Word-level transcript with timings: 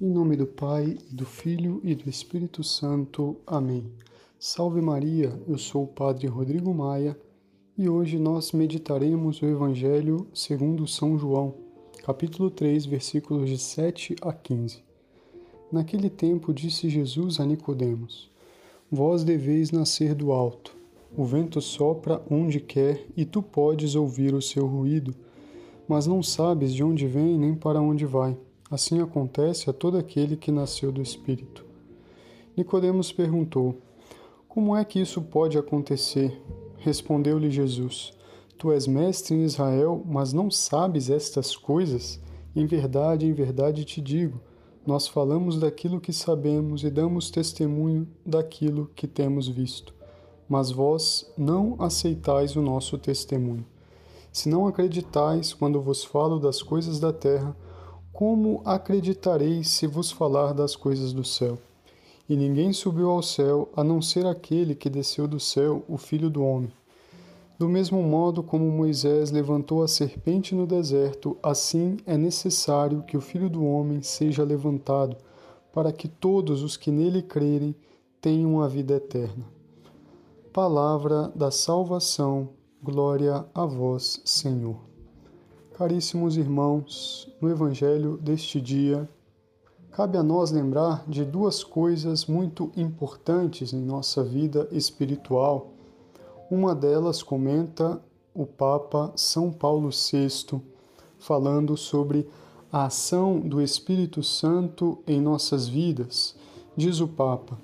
Em 0.00 0.08
nome 0.08 0.36
do 0.36 0.46
Pai, 0.46 0.96
do 1.10 1.26
Filho 1.26 1.80
e 1.82 1.92
do 1.92 2.08
Espírito 2.08 2.62
Santo. 2.62 3.36
Amém. 3.44 3.84
Salve 4.38 4.80
Maria, 4.80 5.36
eu 5.48 5.58
sou 5.58 5.82
o 5.82 5.88
Padre 5.88 6.28
Rodrigo 6.28 6.72
Maia 6.72 7.18
e 7.76 7.88
hoje 7.88 8.16
nós 8.16 8.52
meditaremos 8.52 9.42
o 9.42 9.46
Evangelho 9.46 10.28
segundo 10.32 10.86
São 10.86 11.18
João, 11.18 11.52
capítulo 12.04 12.48
3, 12.48 12.86
versículos 12.86 13.50
de 13.50 13.58
7 13.58 14.14
a 14.22 14.32
15. 14.32 14.84
Naquele 15.72 16.08
tempo 16.08 16.54
disse 16.54 16.88
Jesus 16.88 17.40
a 17.40 17.44
Nicodemos: 17.44 18.30
Vós 18.88 19.24
deveis 19.24 19.72
nascer 19.72 20.14
do 20.14 20.30
alto. 20.30 20.76
O 21.16 21.24
vento 21.24 21.60
sopra 21.60 22.22
onde 22.30 22.60
quer 22.60 23.04
e 23.16 23.24
tu 23.24 23.42
podes 23.42 23.96
ouvir 23.96 24.32
o 24.32 24.40
seu 24.40 24.64
ruído, 24.64 25.12
mas 25.88 26.06
não 26.06 26.22
sabes 26.22 26.72
de 26.72 26.84
onde 26.84 27.04
vem 27.08 27.36
nem 27.36 27.52
para 27.52 27.80
onde 27.80 28.06
vai. 28.06 28.38
Assim 28.70 29.00
acontece 29.00 29.70
a 29.70 29.72
todo 29.72 29.96
aquele 29.96 30.36
que 30.36 30.52
nasceu 30.52 30.92
do 30.92 31.00
Espírito. 31.00 31.64
Nicodemos 32.56 33.10
perguntou: 33.10 33.76
Como 34.46 34.76
é 34.76 34.84
que 34.84 35.00
isso 35.00 35.22
pode 35.22 35.56
acontecer? 35.56 36.42
Respondeu-lhe 36.76 37.50
Jesus: 37.50 38.12
Tu 38.58 38.70
és 38.70 38.86
mestre 38.86 39.34
em 39.34 39.44
Israel, 39.44 40.02
mas 40.04 40.32
não 40.32 40.50
sabes 40.50 41.08
estas 41.08 41.56
coisas? 41.56 42.20
Em 42.54 42.66
verdade, 42.66 43.24
em 43.24 43.32
verdade 43.32 43.84
te 43.84 44.00
digo: 44.02 44.40
nós 44.88 45.06
falamos 45.06 45.58
daquilo 45.58 46.00
que 46.00 46.12
sabemos 46.12 46.82
e 46.82 46.90
damos 46.90 47.30
testemunho 47.30 48.08
daquilo 48.24 48.90
que 48.94 49.06
temos 49.06 49.46
visto. 49.46 49.94
Mas 50.48 50.70
vós 50.70 51.30
não 51.36 51.76
aceitais 51.78 52.56
o 52.56 52.62
nosso 52.62 52.96
testemunho. 52.96 53.66
Se 54.32 54.48
não 54.48 54.66
acreditais 54.66 55.52
quando 55.52 55.80
vos 55.80 56.04
falo 56.04 56.38
das 56.38 56.62
coisas 56.62 56.98
da 56.98 57.12
terra, 57.12 57.54
como 58.18 58.62
acreditareis 58.64 59.68
se 59.68 59.86
vos 59.86 60.10
falar 60.10 60.52
das 60.52 60.74
coisas 60.74 61.12
do 61.12 61.22
céu? 61.22 61.56
E 62.28 62.34
ninguém 62.34 62.72
subiu 62.72 63.10
ao 63.10 63.22
céu 63.22 63.68
a 63.76 63.84
não 63.84 64.02
ser 64.02 64.26
aquele 64.26 64.74
que 64.74 64.90
desceu 64.90 65.28
do 65.28 65.38
céu, 65.38 65.84
o 65.86 65.96
Filho 65.96 66.28
do 66.28 66.42
Homem. 66.42 66.72
Do 67.56 67.68
mesmo 67.68 68.02
modo 68.02 68.42
como 68.42 68.68
Moisés 68.72 69.30
levantou 69.30 69.84
a 69.84 69.86
serpente 69.86 70.52
no 70.52 70.66
deserto, 70.66 71.36
assim 71.40 71.98
é 72.04 72.18
necessário 72.18 73.04
que 73.04 73.16
o 73.16 73.20
Filho 73.20 73.48
do 73.48 73.64
Homem 73.64 74.02
seja 74.02 74.42
levantado, 74.42 75.16
para 75.72 75.92
que 75.92 76.08
todos 76.08 76.64
os 76.64 76.76
que 76.76 76.90
nele 76.90 77.22
crerem 77.22 77.72
tenham 78.20 78.60
a 78.60 78.66
vida 78.66 78.94
eterna. 78.96 79.44
Palavra 80.52 81.28
da 81.36 81.52
salvação, 81.52 82.48
glória 82.82 83.46
a 83.54 83.64
vós, 83.64 84.20
Senhor. 84.24 84.97
Caríssimos 85.78 86.36
irmãos, 86.36 87.32
no 87.40 87.48
Evangelho 87.48 88.16
deste 88.16 88.60
dia, 88.60 89.08
cabe 89.92 90.18
a 90.18 90.24
nós 90.24 90.50
lembrar 90.50 91.04
de 91.06 91.24
duas 91.24 91.62
coisas 91.62 92.26
muito 92.26 92.72
importantes 92.76 93.72
em 93.72 93.80
nossa 93.80 94.24
vida 94.24 94.66
espiritual. 94.72 95.68
Uma 96.50 96.74
delas 96.74 97.22
comenta 97.22 98.02
o 98.34 98.44
Papa 98.44 99.12
São 99.14 99.52
Paulo 99.52 99.90
VI, 99.90 100.60
falando 101.16 101.76
sobre 101.76 102.28
a 102.72 102.86
ação 102.86 103.38
do 103.38 103.62
Espírito 103.62 104.20
Santo 104.20 104.98
em 105.06 105.20
nossas 105.20 105.68
vidas. 105.68 106.34
Diz 106.76 106.98
o 106.98 107.06
Papa: 107.06 107.56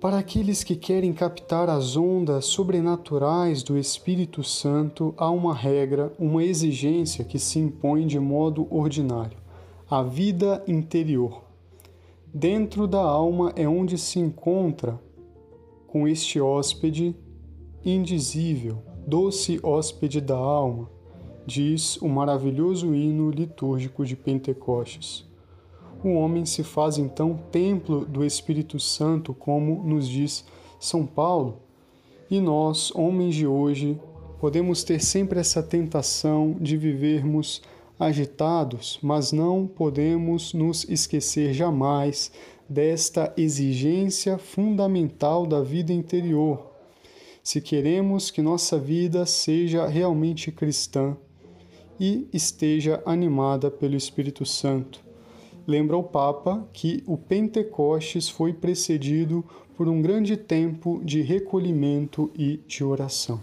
para 0.00 0.18
aqueles 0.18 0.62
que 0.62 0.76
querem 0.76 1.12
captar 1.12 1.70
as 1.70 1.96
ondas 1.96 2.44
sobrenaturais 2.44 3.62
do 3.62 3.78
Espírito 3.78 4.44
Santo, 4.44 5.14
há 5.16 5.30
uma 5.30 5.54
regra, 5.54 6.12
uma 6.18 6.44
exigência 6.44 7.24
que 7.24 7.38
se 7.38 7.58
impõe 7.58 8.06
de 8.06 8.18
modo 8.20 8.66
ordinário: 8.70 9.38
a 9.88 10.02
vida 10.02 10.62
interior. 10.68 11.44
Dentro 12.32 12.86
da 12.86 13.00
alma 13.00 13.52
é 13.56 13.66
onde 13.66 13.96
se 13.96 14.18
encontra 14.18 15.00
com 15.86 16.06
este 16.06 16.38
hóspede 16.38 17.16
indizível, 17.82 18.82
doce 19.06 19.58
hóspede 19.62 20.20
da 20.20 20.36
alma, 20.36 20.90
diz 21.46 21.96
o 22.02 22.08
maravilhoso 22.08 22.94
hino 22.94 23.30
litúrgico 23.30 24.04
de 24.04 24.14
Pentecostes 24.14 25.25
o 26.08 26.14
homem 26.14 26.44
se 26.44 26.62
faz 26.62 26.98
então 26.98 27.38
templo 27.50 28.04
do 28.04 28.24
Espírito 28.24 28.78
Santo, 28.78 29.34
como 29.34 29.82
nos 29.82 30.08
diz 30.08 30.44
São 30.78 31.06
Paulo. 31.06 31.60
E 32.30 32.40
nós, 32.40 32.92
homens 32.94 33.34
de 33.34 33.46
hoje, 33.46 34.00
podemos 34.40 34.84
ter 34.84 35.02
sempre 35.02 35.40
essa 35.40 35.62
tentação 35.62 36.56
de 36.60 36.76
vivermos 36.76 37.62
agitados, 37.98 38.98
mas 39.02 39.32
não 39.32 39.66
podemos 39.66 40.52
nos 40.52 40.84
esquecer 40.88 41.52
jamais 41.52 42.30
desta 42.68 43.32
exigência 43.36 44.38
fundamental 44.38 45.46
da 45.46 45.62
vida 45.62 45.92
interior. 45.92 46.72
Se 47.42 47.60
queremos 47.60 48.30
que 48.30 48.42
nossa 48.42 48.78
vida 48.78 49.24
seja 49.24 49.86
realmente 49.86 50.50
cristã 50.50 51.16
e 51.98 52.28
esteja 52.32 53.00
animada 53.06 53.70
pelo 53.70 53.94
Espírito 53.94 54.44
Santo, 54.44 55.05
lembra 55.66 55.96
o 55.96 56.02
Papa 56.02 56.66
que 56.72 57.02
o 57.06 57.16
Pentecostes 57.16 58.28
foi 58.28 58.52
precedido 58.52 59.44
por 59.76 59.88
um 59.88 60.00
grande 60.00 60.36
tempo 60.36 61.00
de 61.04 61.20
recolhimento 61.20 62.30
e 62.34 62.60
de 62.66 62.84
oração. 62.84 63.40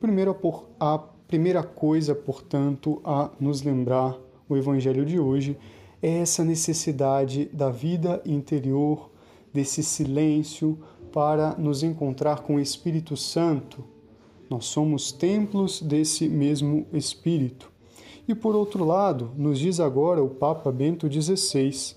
Primeiro, 0.00 0.36
a 0.78 0.98
primeira 0.98 1.62
coisa, 1.62 2.14
portanto, 2.14 3.00
a 3.04 3.30
nos 3.40 3.62
lembrar 3.62 4.18
o 4.48 4.56
Evangelho 4.56 5.06
de 5.06 5.18
hoje 5.18 5.56
é 6.02 6.18
essa 6.18 6.44
necessidade 6.44 7.48
da 7.52 7.70
vida 7.70 8.20
interior, 8.26 9.10
desse 9.54 9.82
silêncio 9.82 10.78
para 11.12 11.54
nos 11.56 11.82
encontrar 11.82 12.42
com 12.42 12.56
o 12.56 12.60
Espírito 12.60 13.16
Santo. 13.16 13.84
Nós 14.50 14.66
somos 14.66 15.12
templos 15.12 15.80
desse 15.80 16.28
mesmo 16.28 16.86
Espírito. 16.92 17.71
E 18.26 18.34
por 18.34 18.54
outro 18.54 18.84
lado, 18.84 19.32
nos 19.36 19.58
diz 19.58 19.80
agora 19.80 20.22
o 20.22 20.30
Papa 20.30 20.70
Bento 20.70 21.10
XVI 21.10 21.96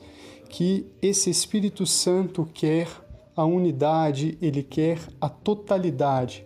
que 0.49 0.87
esse 1.01 1.29
Espírito 1.29 1.85
Santo 1.85 2.47
quer 2.53 2.87
a 3.35 3.43
unidade, 3.45 4.37
ele 4.41 4.63
quer 4.63 4.99
a 5.19 5.27
totalidade. 5.29 6.45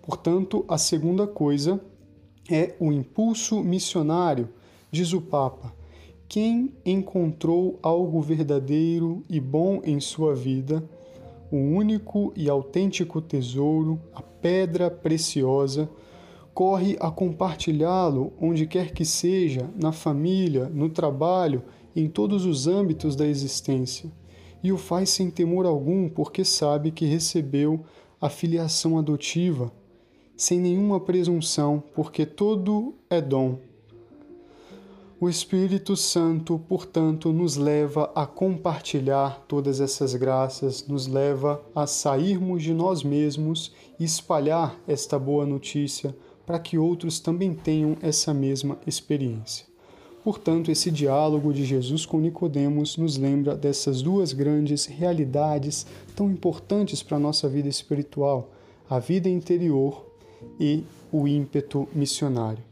Portanto, 0.00 0.64
a 0.66 0.78
segunda 0.78 1.26
coisa 1.26 1.80
é 2.50 2.74
o 2.80 2.90
impulso 2.90 3.62
missionário, 3.62 4.48
diz 4.90 5.12
o 5.12 5.20
Papa. 5.20 5.72
Quem 6.28 6.72
encontrou 6.84 7.78
algo 7.82 8.20
verdadeiro 8.20 9.22
e 9.28 9.38
bom 9.38 9.80
em 9.84 10.00
sua 10.00 10.34
vida, 10.34 10.82
o 11.50 11.56
único 11.56 12.32
e 12.34 12.48
autêntico 12.48 13.20
tesouro, 13.20 14.00
a 14.14 14.22
pedra 14.22 14.90
preciosa, 14.90 15.88
corre 16.54 16.96
a 17.00 17.10
compartilhá-lo 17.10 18.32
onde 18.40 18.66
quer 18.66 18.92
que 18.92 19.04
seja, 19.04 19.70
na 19.74 19.92
família, 19.92 20.68
no 20.68 20.88
trabalho, 20.88 21.62
em 21.94 22.08
todos 22.08 22.44
os 22.44 22.66
âmbitos 22.66 23.16
da 23.16 23.26
existência, 23.26 24.10
e 24.62 24.72
o 24.72 24.78
faz 24.78 25.10
sem 25.10 25.30
temor 25.30 25.66
algum, 25.66 26.08
porque 26.08 26.44
sabe 26.44 26.90
que 26.90 27.04
recebeu 27.04 27.84
a 28.20 28.28
filiação 28.28 28.98
adotiva, 28.98 29.72
sem 30.36 30.60
nenhuma 30.60 31.00
presunção, 31.00 31.82
porque 31.94 32.24
todo 32.24 32.94
é 33.10 33.20
dom. 33.20 33.58
O 35.20 35.28
Espírito 35.28 35.96
Santo, 35.96 36.58
portanto, 36.68 37.32
nos 37.32 37.56
leva 37.56 38.10
a 38.12 38.26
compartilhar 38.26 39.44
todas 39.46 39.80
essas 39.80 40.16
graças, 40.16 40.86
nos 40.88 41.06
leva 41.06 41.62
a 41.74 41.86
sairmos 41.86 42.62
de 42.62 42.74
nós 42.74 43.04
mesmos 43.04 43.72
e 44.00 44.04
espalhar 44.04 44.76
esta 44.86 45.20
boa 45.20 45.46
notícia 45.46 46.12
para 46.46 46.58
que 46.58 46.78
outros 46.78 47.20
também 47.20 47.54
tenham 47.54 47.96
essa 48.02 48.32
mesma 48.32 48.78
experiência. 48.86 49.66
Portanto, 50.24 50.70
esse 50.70 50.90
diálogo 50.90 51.52
de 51.52 51.64
Jesus 51.64 52.06
com 52.06 52.20
Nicodemos 52.20 52.96
nos 52.96 53.16
lembra 53.16 53.56
dessas 53.56 54.02
duas 54.02 54.32
grandes 54.32 54.86
realidades 54.86 55.84
tão 56.14 56.30
importantes 56.30 57.02
para 57.02 57.16
a 57.16 57.20
nossa 57.20 57.48
vida 57.48 57.68
espiritual, 57.68 58.50
a 58.88 59.00
vida 59.00 59.28
interior 59.28 60.06
e 60.60 60.84
o 61.10 61.26
ímpeto 61.26 61.88
missionário. 61.92 62.62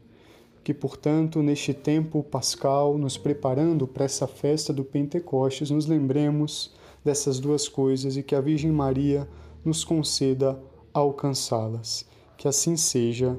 Que, 0.63 0.73
portanto, 0.73 1.41
neste 1.41 1.73
tempo 1.73 2.23
pascal, 2.23 2.97
nos 2.97 3.17
preparando 3.17 3.85
para 3.85 4.05
essa 4.05 4.27
festa 4.27 4.71
do 4.71 4.85
Pentecostes, 4.85 5.71
nos 5.71 5.87
lembremos 5.87 6.71
dessas 7.03 7.39
duas 7.39 7.67
coisas 7.67 8.15
e 8.15 8.23
que 8.23 8.35
a 8.35 8.39
Virgem 8.39 8.71
Maria 8.71 9.27
nos 9.65 9.83
conceda 9.83 10.57
alcançá-las. 10.93 12.05
Que 12.37 12.47
assim 12.47 12.77
seja. 12.77 13.37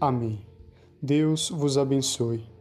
Amém. 0.00 0.38
Deus 1.02 1.50
vos 1.50 1.76
abençoe. 1.76 2.57